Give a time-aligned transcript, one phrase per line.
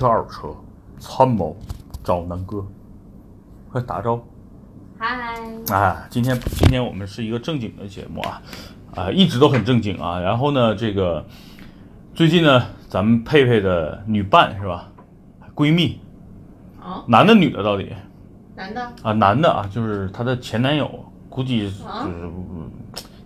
[0.00, 0.56] 车二手车，
[0.98, 1.54] 参谋
[2.02, 2.64] 找南哥，
[3.70, 4.22] 快打招呼。
[4.98, 5.06] 嗨，
[5.70, 8.40] 哎，今天今天我们是一个正经的节目啊，
[8.96, 10.18] 啊，一直都很正经啊。
[10.18, 11.22] 然后呢，这个
[12.14, 14.90] 最近呢，咱们佩佩的女伴是吧？
[15.54, 16.00] 闺蜜，
[16.82, 17.94] 哦，男的女的到底
[18.56, 19.12] 男的，啊？
[19.12, 20.88] 男的啊，就是她的前男友，
[21.28, 21.84] 估计就是、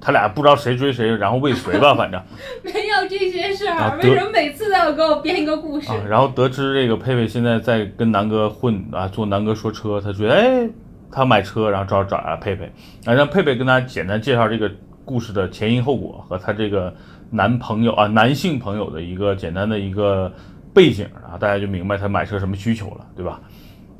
[0.04, 2.20] 他俩不知道谁追谁，然后未遂吧， 反正
[2.62, 5.90] 没有这些事儿，啊为什么每次都要给我编一个故事？
[5.90, 10.68] 啊，然后得知这个佩佩现在在跟南哥混啊，做南哥说车，他觉得哎，
[11.10, 12.70] 他买车，然后找找啊佩佩，
[13.06, 14.70] 啊，让佩佩跟他简单介绍这个
[15.06, 16.94] 故事的前因后果和他这个
[17.30, 20.30] 男朋友啊男性朋友的一个简单的一个
[20.74, 23.40] 背景啊，大家就明白他买车什么需求了，对吧？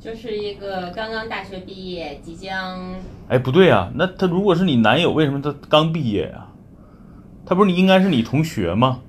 [0.05, 2.93] 就是一个刚刚大学毕业，即将
[3.27, 6.45] 哎，不对啊，那他如果是你男友，为什么他刚毕业呀、
[7.43, 8.99] 他不是你应该是你同学吗？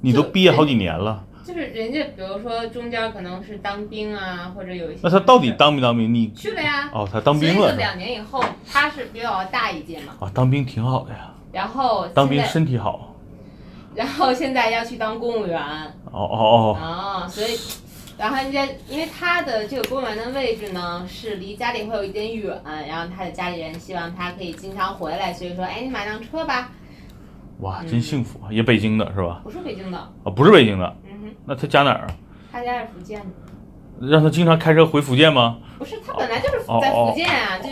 [0.00, 5.00] 你都毕业好几年了，就是人家，比如说中间可能是当兵啊，或者有一些。
[5.02, 6.14] 那他到底当没当兵？
[6.14, 6.88] 你去了呀？
[6.94, 13.14] 哦，他当兵了两年以后，他是比我大一届嘛，啊，当兵挺好的呀，然后当兵身体好。
[13.94, 15.60] 然后现在要去当公务员
[16.10, 17.54] 哦哦哦，哦，所以。
[18.18, 26.70] 然后人家，因为他的这个公园的位置呢，是离家里会有一点远，然后他的家里人希望他可以经常回来，所以说，哎，你买辆车吧。
[27.60, 28.52] 哇，嗯真幸福啊！
[28.52, 29.40] 也北京的是吧？
[29.44, 32.14] 不是北京的，啊，不是北京的，嗯哼，那他家哪儿啊？
[32.52, 35.58] 他家是福建的，让他经常开车回福建吗？
[35.78, 37.68] 不是他本来就是哦在福建啊，就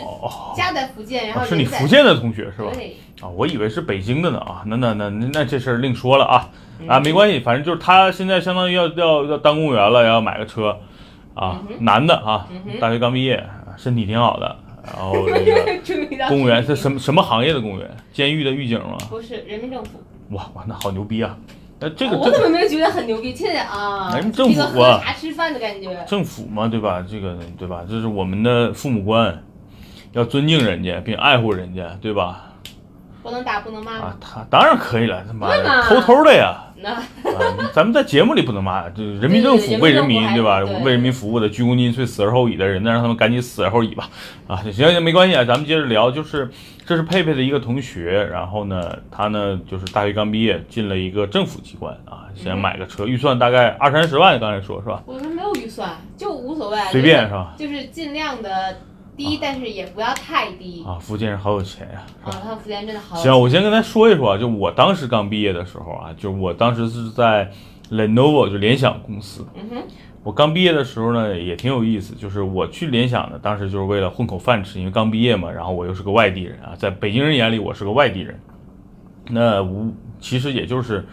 [0.57, 2.71] 家在福建，然后是你福建的同学是吧？
[2.75, 10.77] 对，啊，我以为是北京的呢啊，那那那那那这事儿另说了啊嗯啊，没关系，反正就是他现在相当于要要要当公务员了，要买个车
[11.33, 12.47] 啊，男的啊
[12.79, 13.43] 大学刚毕业，
[13.79, 15.27] 身体挺好的，然后
[15.83, 17.91] 这个 公务员是什么什么行业的公务员？
[18.13, 18.99] 监狱的狱警吗？
[19.09, 21.35] 不是人民政府，哇哇，那好牛逼啊！
[21.81, 23.35] 那这个我怎么没有觉得很牛逼？
[23.35, 27.05] 现在啊，人民政府啊喝茶吃饭的感觉，政府嘛，对吧？
[27.09, 27.85] 这个对吧？
[27.89, 29.43] 这是我们的父母官，
[30.13, 32.51] 要尊敬人家并爱护人家，对吧？
[33.25, 36.63] 不能打不能骂啊，他当然可以了，他妈的偷偷的呀！
[36.77, 40.59] 那啊，咱们在节目里不能骂，这人民政府为人民，对吧？
[40.85, 44.11] 为人民服务的，鞠躬尽瘁，死而后已的人，那让他们赶紧死而后已吧。
[44.47, 46.51] 啊，行行，没关系啊，咱们接着聊，就是
[46.85, 55.03] 这是佩佩的一个同学，然后呢，他呢就是大学刚毕业，进了一个政府机关啊，想买个车，预算大概二三十万，刚才说是吧？
[55.07, 57.55] 我们没有预算，就无所谓，随便是吧？
[57.57, 58.77] 就是尽量的
[59.17, 62.31] 低，但是也不要太低啊，福建人好有钱呀、啊。
[62.31, 67.51] 他福建真的好，行，我先跟他说一说啊，就我当时刚毕业的时候啊，就我当时是在
[67.91, 69.47] Lenovo 就联想公司。
[69.55, 69.83] 嗯哼，
[70.23, 78.41] 我刚毕业的时候呢，也挺有意思，就是我去联想呢，当时就是为了混口饭吃，因为刚毕业嘛，然后我又是个外地人啊，在北京人眼里我是个外地人，
[79.31, 81.07] 那无其实也就是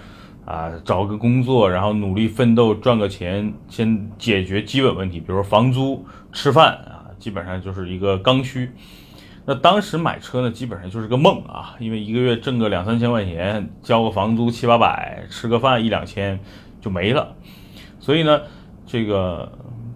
[0.45, 6.03] 啊找个工作，然后努力奋斗赚个钱，先解决基本问题，比如说房租、
[6.34, 6.91] 吃饭啊，
[7.21, 8.71] 基本上就是一个刚需。
[9.45, 16.39] 那当时买车呢，基本上就是个梦啊，因为一个月挣个两三千块钱，交个房租七八百，吃个饭一两千
[16.81, 17.35] 就没了。
[17.99, 18.41] 所以呢，
[18.85, 19.51] 这个，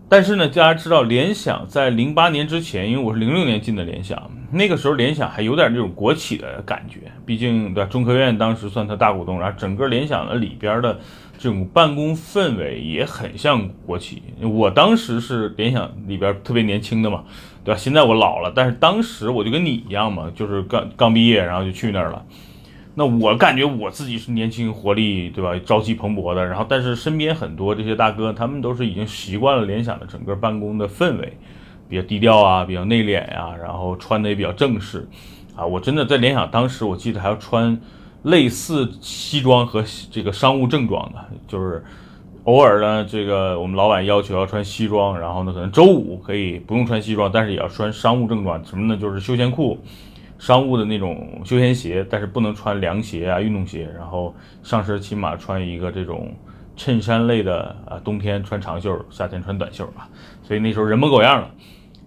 [0.08, 7.90] 但是呢，大家知道，联想在零八年之前，因为我是零六年进的联想，那个时候联想还有点这种国企的感觉，毕竟对吧？
[7.90, 10.98] 中科院当时算它大股东，然后整个联想的里边的
[11.38, 14.24] 这种办公氛围也很像国企。
[14.42, 17.26] 我当时是联想里边特别年轻的嘛，
[17.66, 17.78] 对吧？
[17.78, 22.26] 现在我老了，但是当时我就跟你一样嘛，就是刚刚毕业，然后就去那儿了。
[22.98, 25.52] 那我感觉我自己是年轻活力，对吧？
[25.66, 26.46] 朝气蓬勃的。
[26.46, 31.38] 然后，但是身边很多这些大哥，他们都是已经习惯了联想的整个办公的氛围，
[31.90, 35.08] 比较低调啊，比较内敛呀、然后穿的也比较正式，
[35.56, 37.80] 啊，我真的在联想当时我记得还要穿
[38.24, 41.84] 类似西装和这个商务正装的，就是
[42.46, 49.00] 偶尔呢，这个我们老板要求要穿西装，然后呢，可能周五可以不用穿西装，但是也要穿商务正装，什么呢？
[49.00, 49.80] 就是休闲裤。
[50.38, 56.30] 商务的那种休闲鞋，但是不能穿凉鞋啊、运动鞋，然后上身起码穿一个这种
[56.76, 60.06] 衬衫类的啊，冬天穿长袖，夏天穿短袖啊，
[60.44, 61.50] 所以那时候人模狗样的，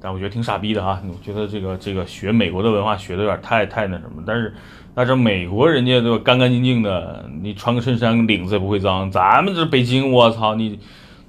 [0.00, 4.54] 但我觉得挺傻逼的啊，我觉得这个这个学美国的文化学的有点太太那什么，但是
[4.94, 10.78] 但是美国人家都干干净净的，你穿个衬衫领子也不会脏，咱们这北京，我操你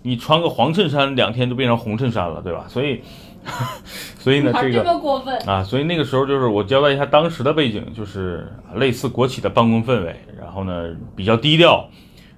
[0.01, 2.66] 你穿个黄衬衫两天就变成红衬衫了，对吧？
[2.68, 3.01] 所以
[4.19, 11.89] 所以呢，这个过分，啊，所以那个时候就是我交代一下当时的背景，就是类似国企的办公氛围，然后呢比较低调，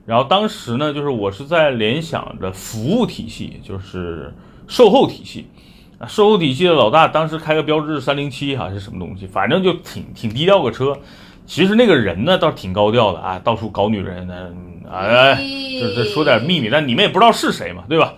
[0.05, 4.31] 然后当时呢就是我是在联想的服务体系，就是
[4.67, 5.60] 售后体系，啊，
[6.07, 10.97] 售后体系的老大当时开个标致三零七还是什么东西，反正就挺挺低调个车，
[11.45, 14.49] 其实那个人呢倒是挺高调的啊，到处搞女人呢，
[14.91, 18.13] 哎，就是说点秘密，但你们也不知道是谁嘛，对吧？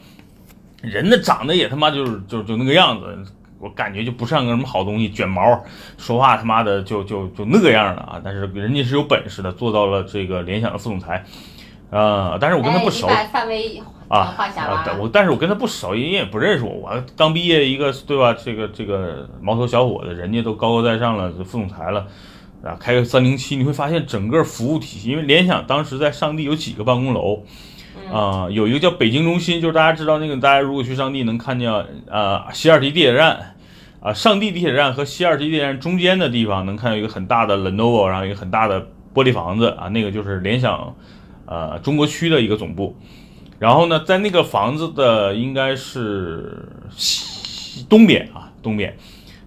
[0.81, 3.05] 人呢长得也他妈就是就就那个样子，
[3.59, 5.63] 我感觉就不像个什么好东西，卷毛，
[5.97, 8.19] 说话他妈的就就就那个样的啊。
[8.23, 11.23] 但是人家是有本事的，做到了这个联想的副总裁，
[11.89, 13.07] 啊，但是我跟他不熟。
[13.07, 13.81] 哎、范围
[14.19, 14.35] 啊
[14.99, 18.33] 我但是我跟他不熟，人家也不认识我，我刚毕业一个对吧？
[18.33, 22.05] 这个这个毛头小伙子，人家都高高在上了，副总裁了。
[22.63, 27.43] 啊，开个三零七，你会发现整个服务体系，因为联想当时在上地有几个办公楼，
[28.09, 31.69] 啊，有一个叫北京中心，就是大家知道那个，大家如果去上地能看见，
[32.09, 33.55] 呃，西二旗地铁站，
[33.99, 38.79] 啊，上地地铁站和西二旗地铁站中间的地方能看到一个很大的 Lenovo，然后一个很大的
[39.13, 40.95] 玻璃房子啊，那个就是联想，
[41.45, 42.95] 呃，中国区的一个总部。
[43.63, 46.67] 然后呢，在那个房子的应该是
[46.97, 48.93] 西东边啊，东边。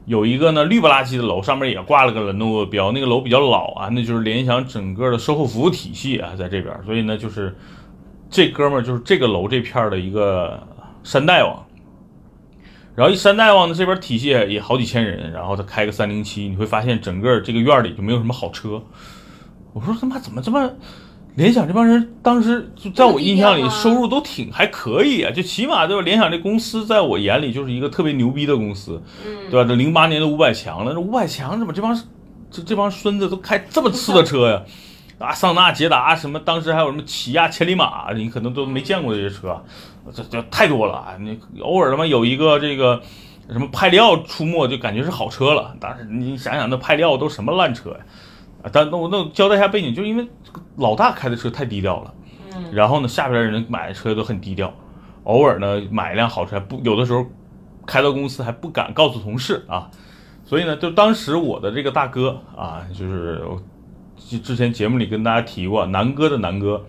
[0.07, 7.55] 有一个呢绿不拉几的楼，上面也挂了个 Lenovo 标，那个楼比较老啊，那就是联想整个的售后服务体系啊，在这边，所以呢，就是
[8.31, 10.67] 这哥们儿就是这个楼这片的一个
[11.05, 11.67] 山大王，
[12.95, 18.83] 然后一山大王呢这边体系也好几千人，然后他开个三零七，你会发现整个这个院里就没有什么好车，
[19.75, 20.73] 我说他妈怎么这么。
[21.37, 26.03] 联想这帮人当时就在我印象里收入都挺还可以啊，就起码对吧？
[26.03, 29.03] 联想这公司在我眼里就是一个特别牛逼的公司，
[29.51, 29.69] 对吧？
[29.69, 31.95] 这零八年的五百强了，这五百强怎么这帮
[32.51, 34.63] 这这帮孙子都开这么次的车呀？
[35.19, 39.63] 啊，桑塔捷达什么，当时还有什么起亚千里马，你可能都没见过这些车，
[40.15, 41.17] 这这太多了啊！
[41.21, 43.01] 你偶尔他妈有一个这个
[43.51, 45.75] 什么派利奥出没，就感觉是好车了。
[45.79, 47.97] 但是你想想，那派利奥都什么烂车呀？
[48.73, 50.27] 但那我那交代一下背景，就是因为
[50.77, 52.15] 老大开的车太低调了，
[52.55, 54.73] 嗯，然后呢，下边人买的车都很低调，
[55.25, 57.25] 偶尔呢买一辆好车，不有的时候
[57.87, 59.91] 开到公司还不敢告诉同事啊，
[60.45, 63.43] 所以呢，就当时我的这个大哥啊，就是
[64.43, 66.85] 之前节目里跟大家提过，南哥的南哥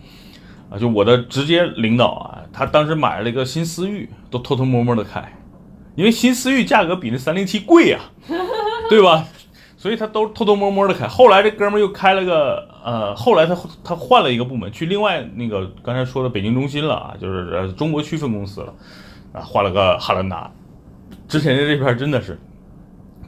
[0.69, 5.31] 啊，就我的直接领导啊，他当时买了一个新思域，都偷偷摸摸的开，
[5.95, 7.99] 因为新思域价格比那三零七贵呀，
[8.89, 9.25] 对吧？
[9.87, 18.73] 所以他都偷偷摸摸的开，后来这哥们儿又开了个，呃，后来他他换了一个部门，去另外那个刚才说的北京中心了啊，就是呃中国区分公司了，
[19.31, 20.51] 啊，换了个汉兰达。
[21.29, 22.37] 之前的这片真的是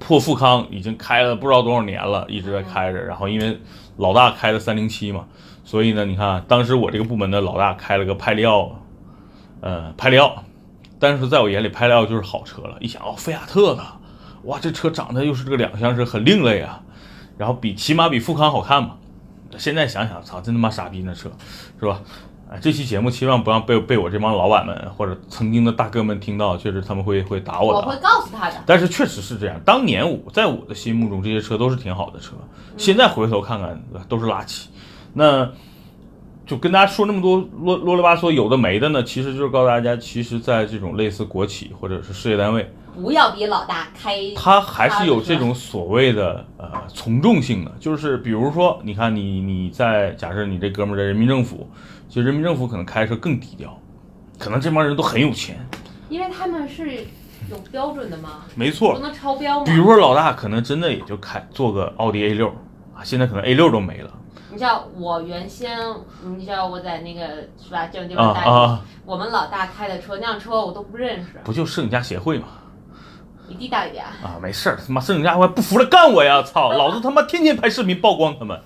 [0.02, 3.00] 破富康，已经开了不知道多少年了，一直在开着。
[3.00, 3.58] 然后因为
[3.96, 5.28] 老大开的三零七嘛，
[5.64, 8.82] 所以呢，你看当时我这个部门的老大开了个派利奥，
[9.62, 10.44] 呃，派利奥，
[11.00, 13.99] 但是在我眼里派利奥就是好车了，一想哦，菲亚特的。
[14.44, 16.82] 哇，这车长得又是这个两厢车，很另类啊，
[17.38, 18.96] 然后比起码比富康好看嘛。
[19.58, 21.30] 现在想想，操，真他妈傻逼那车，
[21.80, 22.00] 是吧？
[22.52, 27.88] 哎，这期节目千万不让被被我这帮老板们或者曾经的大哥们听到，确实他们会会打我的。
[27.88, 28.56] 我会告诉他的。
[28.66, 32.34] 但是确实是这样，当年我在我的心目中这些车都是挺好的车，
[32.78, 34.66] 现在回头看看都是垃圾。
[35.14, 35.52] 那
[36.48, 42.72] 就跟大家说那么多啰啰里吧嗦有的没的呢，其实就是告诉大家，其实在这种类似国企或者是事业单位。
[42.94, 51.70] 不要比老大开，他还是有这种所谓的呃从众性的，就是比如说，你看你你在假设你这哥们在人民政府，
[52.08, 53.78] 其实人民政府可能开车更低调，
[54.38, 55.58] 可能这帮人都很有钱，
[56.10, 57.06] 因为他们是
[57.50, 59.66] 有标准的嘛，没错，不能超标吗。
[59.66, 62.50] 比如说老大可能真的也就开做个奥迪 A 六
[62.96, 64.12] 啊，现在可能 A 六都没了。
[64.52, 65.78] 你知道我原先，
[66.36, 72.48] 你知道我在那个是吧这种地方待啊，我们老大开的车那辆车我都不认识，不就摄影家协会吗？
[73.50, 76.42] 你地大一点啊，没事儿，他妈摄影家还不服了干我呀！
[76.44, 78.58] 操， 老子他妈天天拍视频曝光他们。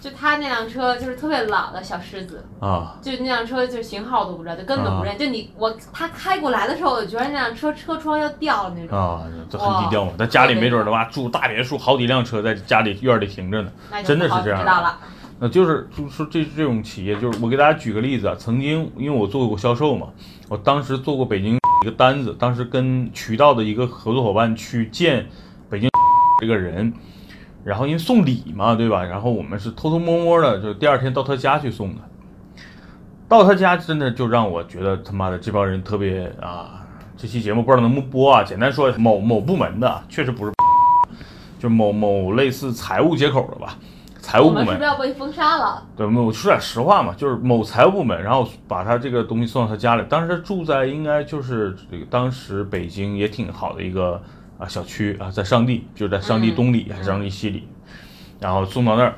[0.00, 5.18] 就他那辆车就是特别老的小狮子啊，就那辆车就型号都不知道，就根本不认。
[5.18, 10.12] 就你我他开过来的时候，我觉得那辆车车窗要掉了那种啊，这很低调嘛。
[10.16, 13.72] 他家里没准的话住大别墅，好几辆车在家里院里停着呢，
[14.04, 14.60] 真的是这样。
[14.60, 14.98] 知道了。
[15.40, 20.06] 那就是就是说这这种企业，就是我给大家举个例子啊，曾经因为我做过销售嘛，
[20.48, 25.26] 我当时做过北京一个单子，当时跟渠道的一个合作伙伴去见
[25.70, 25.88] 北京
[26.40, 26.92] 这个人，
[27.64, 29.04] 然后因为送礼嘛，对吧？
[29.04, 32.02] 然后我们是偷偷摸摸的，就第二天到他家去送的。
[33.28, 36.86] 到他家真的就让我觉得他妈的这帮人特别啊！
[37.16, 38.42] 这期节目不知道能不能播啊？
[38.42, 40.52] 简单说，某某部门的确实不是，
[41.60, 43.76] 就某某类似财务接口的吧。
[44.28, 45.82] 财务部门是不是要被封杀了？
[45.96, 50.04] 对，我说点实话嘛，就是某财务部门，然后把他这个东西送到他家里。
[50.06, 54.20] 当时他住在应该就是这个当时北京也挺好的一个
[54.58, 57.66] 啊小区啊，在上地，就是在上地东里还是上地西里，
[58.38, 59.14] 然后送到那儿。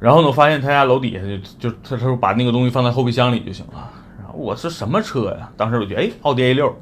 [0.00, 3.90] 然后呢，我发现他家楼底下就就他他说把那个东西放在后备箱里就行了。
[4.18, 5.48] 然后我是什么车呀？
[5.56, 6.76] 当时我觉得哎，奥迪 A 六。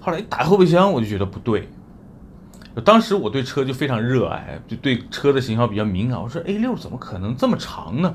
[0.00, 1.68] 后来一打开后备箱，我就觉得不对，
[2.82, 6.20] 当时我对车就非常热爱，就对车的型号比较敏感。
[6.20, 8.14] 我说 A 六怎么可能这么长呢？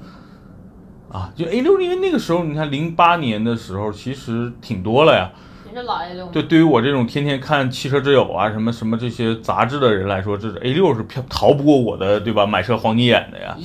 [1.12, 5.32] 啊，就 A 六，因为那个时候你看零八年的时候其实挺多了呀。
[5.68, 6.28] 你是老 A 六？
[6.28, 12.46] 对，对于我这种天天看汽车之友啊什么什么这些杂志的人来说，这是 A 六是飘逃不过我的对吧？
[12.46, 13.58] 买车黄金眼的呀。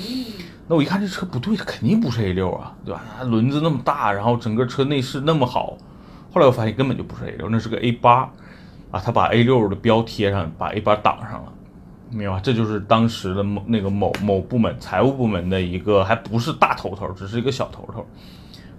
[0.66, 3.02] 那我一看这车不对，这肯定不是 A 六啊，对吧？
[3.24, 5.76] 轮子那么大，然后整个车内饰那么好。
[6.32, 8.30] 后来我发现根本就不是 A 六，那是个 A 八。
[8.94, 11.52] 啊，他把 A 六的标贴上，把 A 八挡上了，
[12.12, 12.40] 明白吧？
[12.40, 18.06] 这就是当时的某那个某某部门财务部门的一个，还不是大头头，只是一个小头头，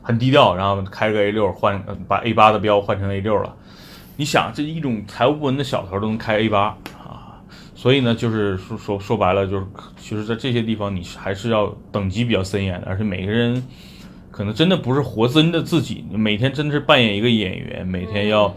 [0.02, 0.56] 很低调。
[0.56, 3.54] 然后开个 A 六换，把 A 八的标换成 A 六了。
[4.16, 7.44] 你想，这一种财务部门的小头都能开 A 八啊，
[7.76, 9.66] 所以呢，就是说说说白了，就是
[9.98, 13.62] 其实，在这些地方你还是要等级比较森严的，而且每个人
[14.32, 18.56] 可能真的不是活真的自己，每天真的是扮演一个演员，每天要。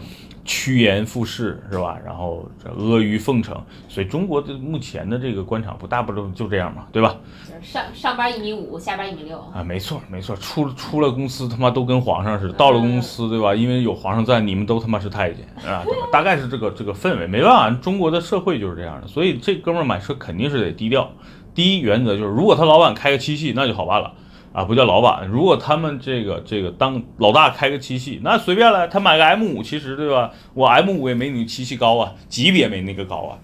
[0.48, 1.98] 趋炎附势是吧？
[2.02, 3.54] 然后这阿谀奉承，
[3.86, 7.14] 所以中国的目前的这个官场不大不都就这样嘛，对吧？
[7.62, 13.54] 上上班一米五，下班一米六啊，没错没错，出出了公司他妈都跟皇上似的，到了公司对吧？
[13.54, 21.10] 因为有皇上在，你们都他妈是太监啊，大概是这个这个氛围，没办法，中国的社会就是这样的，所以这哥们儿买车肯定是得低调。
[21.54, 24.12] 第一原则就是，如果他老板开个七系，那就好办了。
[24.52, 25.28] 啊，不叫老板。
[25.28, 28.88] 如果他们这个这个当老大开个七系，那随便了。
[28.88, 30.30] 他买个 M 五，其实对吧？
[30.54, 33.38] 我 M 五也没你七系高啊，级别没那个高啊。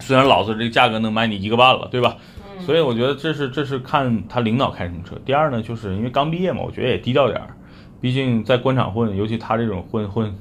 [0.00, 2.16] 虽然老子这个价格能买你一个半了，对吧？
[2.60, 5.14] 所以我觉得这是这是看他领导开什么车。
[5.24, 7.54] 第二呢，就是因为刚毕业嘛，我觉得也低调点儿。
[8.00, 10.34] 毕竟在官场混，尤其他这种混混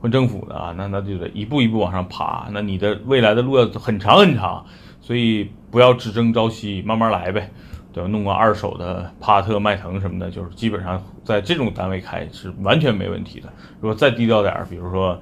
[0.00, 2.48] 混政府的啊，那那就得一步一步往上爬。
[2.52, 4.64] 那你的未来的路要很长很长，
[5.00, 7.50] 所以不要只争朝夕，慢慢来呗。
[7.92, 8.08] 对吧？
[8.08, 13.48] 弄个二手的帕特、迈腾什么的，就是基本上在这种单位开是完全没问题的。
[13.80, 15.18] 如果再低调点儿，比如说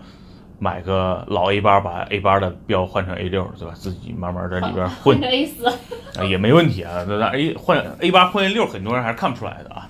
[0.59, 3.75] 买个老 A 八，把 A 八的标换成 A 六，对吧？
[3.75, 5.67] 自己慢慢在里边混，A 四
[6.19, 7.05] 啊也没问题啊。
[7.07, 9.87] 那 A 换 A 八换 A 六，很多人还是看不出来的啊。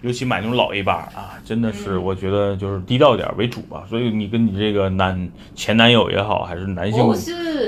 [0.00, 3.84] 尤其买那种老 A 八啊，真的是我觉得就是低调点为主吧。
[3.90, 7.04] 所以你跟你这个男前男友也好，还是男性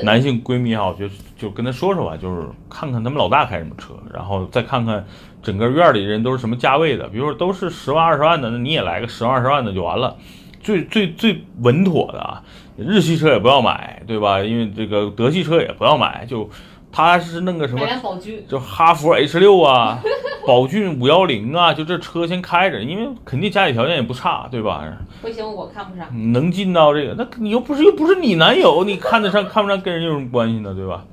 [0.04, 1.08] 男性闺蜜也好，就
[1.40, 5.04] 就跟他说说吧，就是看看他们老大开什么车，然后再看看
[5.42, 7.08] 整个院里人都是什么价位的。
[7.08, 10.14] 比如说都是十万二十万的，那你也来个十万二十万的就完了，
[10.60, 12.42] 最最最稳妥的啊。
[12.76, 14.40] 日系车也不要买，对吧？
[14.40, 16.48] 因为这个德系车也不要买，就。
[16.92, 17.86] 他是弄个什么？
[18.48, 20.00] 就哈弗 H 六啊，
[20.44, 24.82] 宝骏五幺零啊，就这车先开着，因为肯定家里条件也不差，对吧？
[25.22, 26.08] 不行，我看不上。
[26.32, 30.74] 能进到这个，那你又不是又不是你男友，你看得上看不上，跟人有什么关系呢？
[30.74, 31.04] 对吧？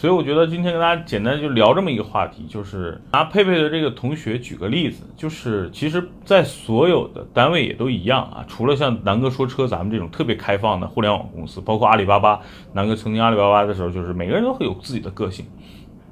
[0.00, 12.38] 所以我觉得今天跟大家简单就聊这么一个话题，就是拿佩佩的这个同学举个例子，就是其实，在所有的单位也都一样啊，除了像南哥说车咱们这种特别开放的互联网公司，包括阿里巴巴，
[12.74, 15.44] 南哥曾经阿里巴巴的时候，就是每个人都会有自己的个性。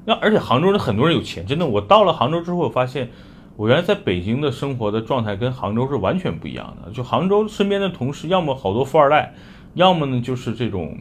[0.05, 3.09] 那而且杭州人很多人有钱，真的，我到了杭州之后，我发现
[3.55, 6.91] 我原来在北京的生活的状态跟杭州是完全不一样的。
[6.91, 9.33] 就杭州身边的同事，要么好多富二代。
[9.75, 10.97] 要么呢，就是这种，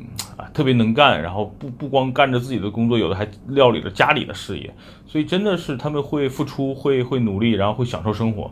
[0.56, 4.74] 特别能干，然后不不光干着自己的工作，有的还料理着家里的事业，
[5.06, 8.50] 所以真的是他们会付出，会会努力，然后会享受生活，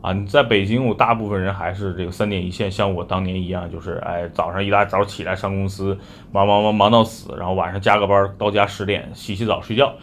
[0.00, 5.96] 啊，你在北京，我大部分人还是这个三点一线，像我当年一样，就是哎，早上一大早起来上公司，
[6.32, 9.94] 忙忙忙忙到死，然后晚上加个班，到家十点洗洗澡睡觉。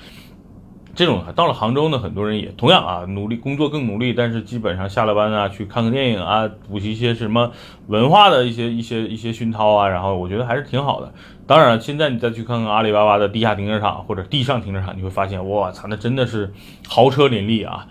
[0.93, 7.51] 这种到了杭州呢，很多人也同样啊，努力工作更努力，但是基本上下了班啊，去看个电影啊，补习一些什么
[7.87, 11.13] 文化的一些一些一些熏陶啊，然后我觉得还是挺好的。
[11.47, 16.53] 当然，现在你再去看看阿里巴巴的地下停车场或者地上停车场，你会发现，我操，那真的是
[16.87, 17.87] 豪车林立啊！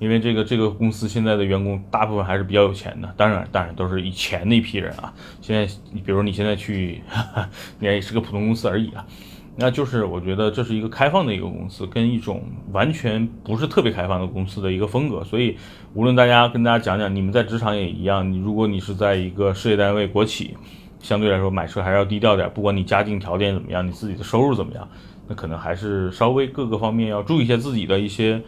[0.00, 5.12] 因为这个这个公司现在的员工大部分还是比较有钱的，当然当然都是以前那批人啊。
[5.40, 7.02] 现在你比如你现在去，
[7.78, 9.04] 你也是个普通公司而已啊。
[9.56, 12.42] 那就是我觉得这是一个开放的一个公司，跟一种
[12.72, 15.22] 完全不是特别开放的公司的一个风格。
[15.22, 15.56] 所以，
[15.94, 18.32] 无论大家跟大家讲讲，你们在职场也一样。
[18.32, 20.56] 你如果你是在一个事业单位、国企，
[20.98, 22.50] 相对来说买车还是要低调点。
[22.52, 24.88] 不管你家境条件怎么样，你自己的收入怎么样，
[25.28, 28.42] 那可能还是稍微各个方面要注意一下自己的一些，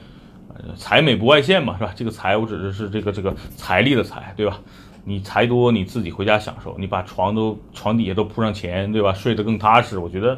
[0.49, 1.93] 呃，财美不外现嘛，是吧？
[1.95, 4.59] 这个财我指的是这个这个财力的财，对吧？
[5.05, 9.13] 你财多，你自己回家享受，你把床都床底下都铺上钱，对吧？
[9.13, 10.37] 睡得更踏实，我觉得。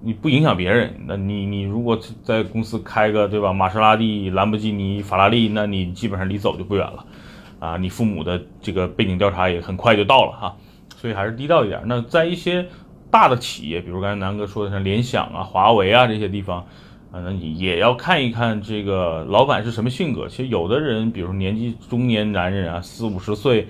[0.00, 7.04] 你不影响别人，那你你如果在公司开个对吧，玛莎拉蒂、兰博基尼、法拉利，那你基本上离走就不远了，
[7.58, 10.56] 啊，你父母的这个背景调查也很快就到了哈，
[10.96, 11.80] 所以还是低调一点。
[11.86, 12.66] 那在一些
[13.10, 16.58] 大的企业，比如刚才南哥说的像联想啊、华为啊这些地方，
[17.10, 20.28] 啊，那你也要看一看这个老板是什么性格。
[20.28, 23.66] 其实有的人，比如年纪中年男人啊，四五十岁，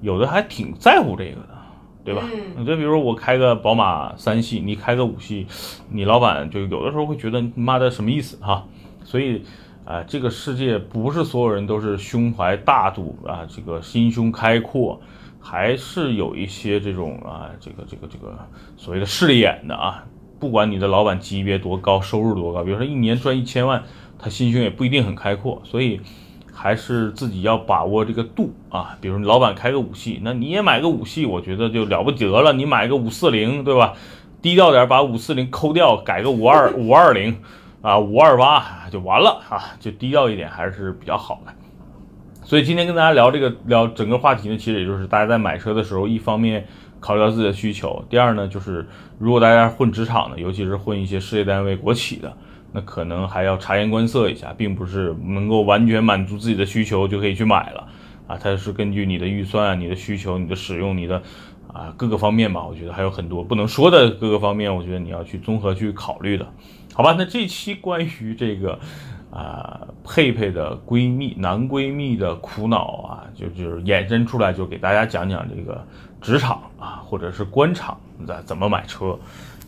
[0.00, 1.61] 有的还挺在乎这个的。
[2.04, 2.22] 对吧？
[2.56, 5.46] 你这比如说我开个宝马三系，你开个五系，
[5.90, 8.66] 你老板就有的时候会觉得你妈的什么意思哈？
[9.04, 9.42] 所以
[9.84, 15.00] 啊、这个世界不是所有人都是胸怀大度啊，这个心胸开阔，
[15.40, 18.32] 还是有一些这种啊，这个这个这个
[18.76, 20.04] 所谓的势利眼的啊。
[20.38, 23.82] 不管你的老板级别多高，收入多高，比如说一年赚一千万，
[24.18, 26.00] 他心胸也不一定很开阔，所以
[26.62, 28.96] 还是自己要把握这个度啊。
[29.00, 32.52] 比如你老板开个五系，那你也买个五系，我觉得就了不得了。
[32.52, 33.94] 你买个五四零，对吧？
[34.40, 37.36] 低调点，把五四零抠掉，改个五二 五二零
[37.80, 41.52] 啊，五二八就完了啊，就低调一点还是比较好的。
[42.44, 46.64] 所以今天跟大家聊这个聊整个话题呢，其实也就是大家在买车的时候，一方面
[47.00, 48.86] 考虑到自己的需求，第二呢就是
[49.18, 52.36] 如果大家混职场的，尤其是混一些事业单位、国企的，
[52.72, 57.86] 那可能还要察言观色一下，并不是能够完全满足自己的需求就可以去买了
[58.26, 61.22] 啊，它是根据你的预算、你的需求、你的使用、你的
[61.72, 66.46] 啊各个方面吧，我觉得还有很多不能说的各个方面，我觉得你要去综合去考虑的，
[66.94, 67.14] 好吧？
[67.16, 68.78] 那这期关于这个。
[69.34, 75.82] 啊，佩佩的闺蜜、男闺蜜的苦恼啊，就就是衍生出来，就给大家讲讲这个
[76.20, 79.18] 职场啊，或者是官场怎怎么买车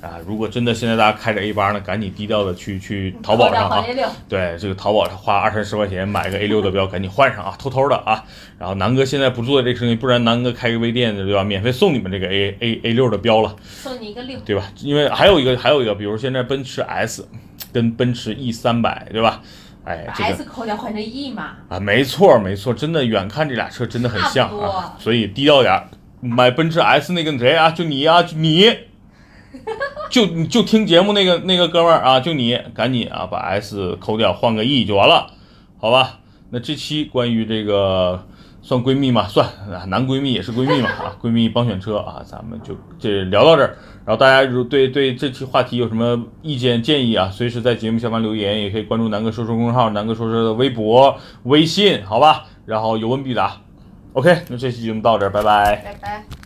[0.04, 0.20] 啊。
[0.26, 3.84] 如果真的现在大家开着 A 八呢，赶紧低调的去去淘宝上
[4.28, 8.24] 对，这个淘宝上花二三十块钱买个 A 六的标，赶紧换上啊，偷偷的啊。
[8.58, 11.42] 然后南哥现在不做这个生意，不然南哥开个微店的，对吧？
[11.42, 13.56] 免费送你们这个 A A A 六的标了。
[13.66, 14.70] 送你一个六，对吧？
[14.82, 17.26] 因为还有一个，还有一个，比如现在奔驰 S
[17.72, 19.42] 跟奔驰 E 三百，对吧？
[19.84, 25.88] 哎，把这个 S 抠掉换成 E 嘛，啊，没错没错，真的远看这俩车真的很像啊，所以低调点儿。
[26.20, 27.70] 买奔驰 S 那个谁啊？
[27.70, 28.74] 就你啊，就你，
[30.10, 35.28] 就你就听节目那个那个哥们儿啊，就你，赶紧啊把 S 抠掉，换个 E 就完了，
[35.78, 36.20] 好吧？
[36.50, 38.26] 那这期关于这个
[38.62, 39.48] 算闺蜜嘛，算
[39.88, 43.76] 男闺蜜也是闺蜜嘛啊， 闺蜜帮选车啊，咱们就这聊到这儿。
[44.06, 52.44] 然后大家如对对这期话题有什么意见建议啊，随时在节目下方留言，也可以关注南哥说车公众号、南哥说车的微博、微信，好吧？
[52.66, 53.56] 然后有问必答。
[54.12, 55.76] OK，那这期节目到这儿，拜拜。
[55.76, 56.43] 拜拜。